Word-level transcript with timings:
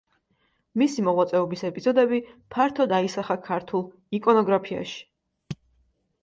მისი 0.81 1.03
მოღვაწეობის 1.07 1.63
ეპიზოდები 1.69 2.21
ფართოდ 2.55 2.95
აისახა 3.01 3.37
ქართულ 3.49 3.85
იკონოგრაფიაში. 4.21 4.99